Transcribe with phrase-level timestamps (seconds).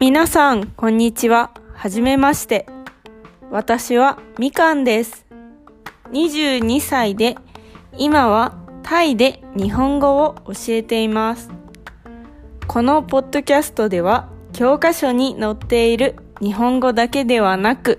[0.00, 1.50] 皆さん、こんにちは。
[1.74, 2.66] はじめまして。
[3.50, 5.26] 私はみかんです。
[6.12, 7.36] 22歳で、
[7.96, 11.50] 今はタイで日本語を教えています。
[12.68, 17.98] このポッドキャストでは、教科書に載っている日本語だけではなく、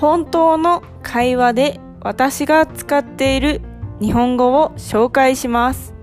[0.00, 3.60] 本当の会話で私が使っている
[4.00, 5.94] 日本語を紹介します。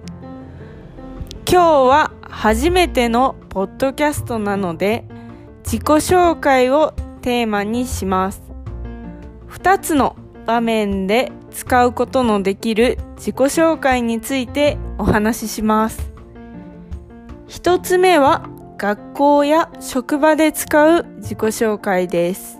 [1.47, 5.05] 今日は初めてのポッドキャストなので
[5.63, 8.41] 自己紹介をテーマにします。
[9.49, 10.15] 2つの
[10.47, 16.11] 場面で使うことのできる自己紹介についてお話しします。
[17.49, 22.59] 1つ目は学校や職場で使う自己紹介です。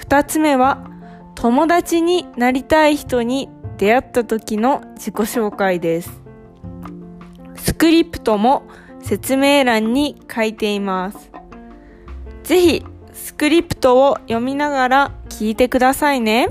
[0.00, 0.90] 2つ目は
[1.36, 6.22] 友達になりたい人に出会った時の自己紹介です。
[7.56, 8.62] スクリプトも
[9.00, 11.30] 説明欄に書いています。
[12.42, 16.48] ぜひスクリプトを読みながら聞いてくださいね。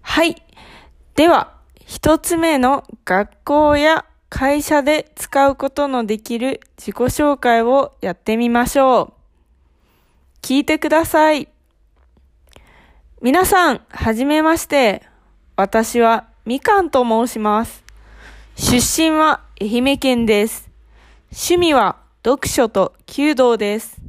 [0.00, 0.42] はい。
[1.14, 1.54] では、
[1.86, 9.19] 一つ目の学校や会社で使うことのできる自己紹介をやってみましょう。
[10.42, 11.48] 聞いてください。
[13.22, 15.02] 皆さん、はじめまして。
[15.56, 17.84] 私はみかんと申します。
[18.56, 20.70] 出身は愛媛県です。
[21.30, 24.00] 趣味は読書と弓道です。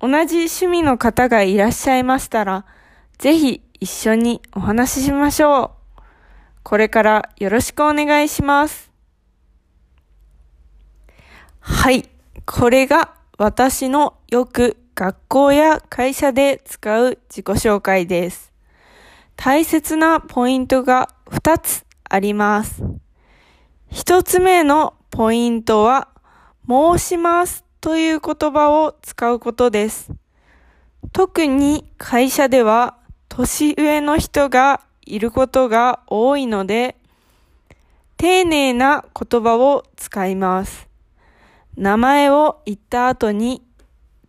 [0.00, 2.66] 同じ趣味の方がいらっしゃいましたら、
[3.18, 6.02] ぜひ一緒にお話ししましょう。
[6.62, 8.90] これからよろしくお願いします。
[11.60, 12.08] はい。
[12.44, 18.50] これが私のよく学校や会社で使う自己紹介です。
[19.36, 22.82] 大切なポイントが2つあります。
[23.92, 26.08] 1つ目のポイントは、
[26.66, 30.12] 申しますという言葉を使うことです。
[31.12, 32.96] 特に会社では
[33.28, 36.96] 年上の人がいることが多いので、
[38.16, 40.88] 丁寧な言葉を使います。
[41.76, 43.65] 名前を言った後に、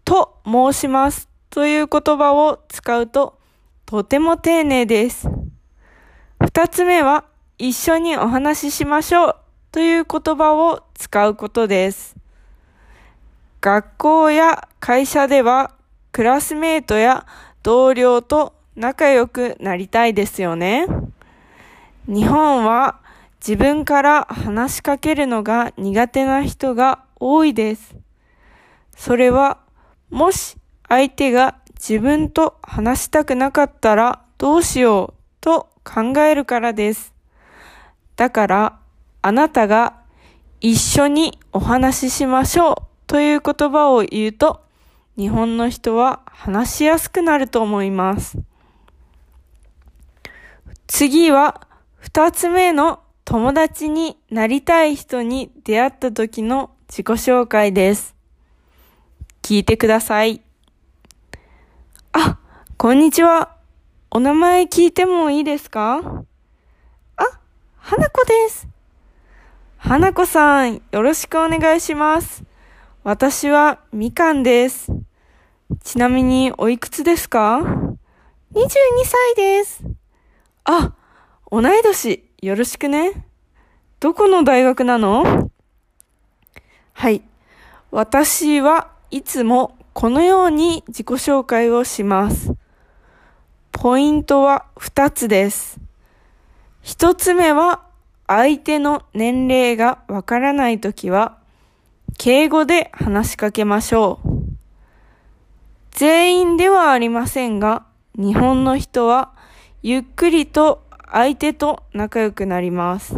[0.08, 3.38] と申しますという言葉を使うと
[3.86, 5.28] とても丁寧です。
[6.40, 7.26] 二つ目は
[7.58, 9.36] 一緒にお話ししましょう
[9.70, 12.16] という言葉を使うことです。
[13.60, 15.74] 学校や会社では
[16.14, 17.26] クラスメートや
[17.62, 20.88] 同僚と仲良くなりたいですよね。
[22.08, 23.02] 日本は
[23.46, 27.94] 自分から話しかけるのが苦手な人が多いです。
[28.96, 29.67] それは
[30.10, 30.56] もし
[30.88, 37.14] 相手が自分と話したくなかったらどうしようと考えるからです。
[38.16, 38.80] だから
[39.22, 40.02] あなたが
[40.60, 42.76] 一緒にお話ししましょう
[43.06, 44.64] という言葉を言うと
[45.18, 48.38] 日本の人は話しやすくなると思います。
[50.88, 58.17] 次は二つ目の友達になりたい人に出会った時の自己紹介です。
[59.48, 60.42] 聞いてください。
[62.12, 62.38] あ、
[62.76, 63.56] こんにちは。
[64.12, 66.02] お名前聞いてもいいですか？
[67.16, 67.24] あ、
[67.78, 68.68] 花子です。
[69.78, 72.44] 花子さん、よろしくお願いします。
[73.06, 74.92] 私はみかんです。
[75.82, 77.88] ちなみにおいくつですか ?22
[79.06, 79.82] 歳です。
[80.66, 80.94] あ、
[81.50, 83.26] 同い年、よろしくね。
[84.02, 85.50] どこの大学なの？
[86.92, 87.22] はい。
[87.92, 92.54] 私はいつもこのように自己紹介をします。
[93.72, 95.80] ポイントは2つです。
[96.84, 97.84] 1つ目は
[98.28, 101.38] 相手の年齢がわからないときは
[102.18, 104.30] 敬語で話しかけましょう。
[105.92, 107.86] 全員ではありませんが、
[108.16, 109.32] 日本の人は
[109.84, 113.16] ゆっくりと相手と仲良くなります。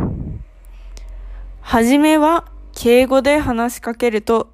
[1.61, 4.53] はじめは敬語で話しかけると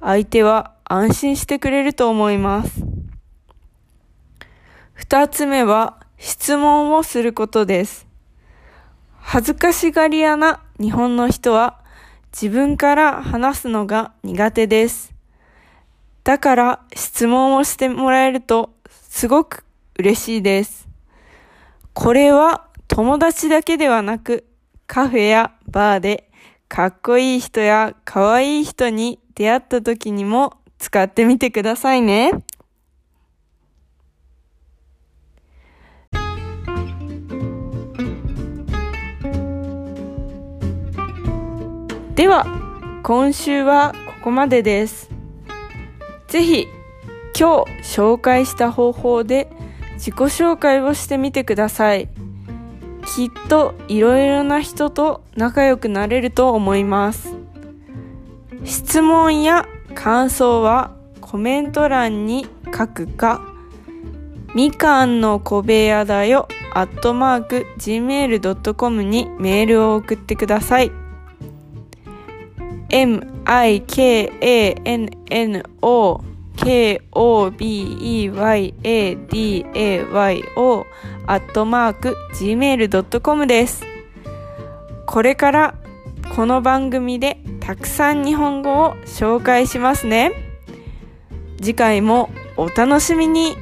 [0.00, 2.82] 相手は安心してくれると思います。
[4.94, 8.06] 二つ目は質問をすることです。
[9.18, 11.80] 恥ずかしがり屋な日本の人は
[12.30, 15.12] 自分から話すのが苦手です。
[16.22, 19.64] だから質問をしてもらえるとすごく
[19.98, 20.86] 嬉しいです。
[21.94, 24.46] これは友達だけではなく
[24.86, 26.30] カフェやバーで
[26.68, 32.32] かっこいい人やかわいい人に出会った時にも使ってみてくださいね。
[42.14, 42.46] では、
[43.02, 45.10] 今週はここまでです。
[46.28, 46.66] ぜひ、
[47.38, 49.50] 今日紹介した方法で
[49.96, 52.08] 自己紹介をしてみてください。
[53.14, 57.34] きっといろいろな人と仲良くなれると思います。
[58.64, 63.40] 質問や感想はコメント欄に書くか、
[64.54, 70.92] みかんの小部屋だよ、アットマーク、gmail.com にメールを送ってください。
[72.90, 73.26] m-i-k-a-n-n-o
[76.56, 77.56] k-o-b-e-y-a-d-a-y-o
[81.26, 83.82] アットマーク gmail.com です。
[85.06, 85.74] これから
[86.34, 90.32] この番組でたくさん日本語を紹介しますね。
[91.58, 93.56] 次回もお楽しみに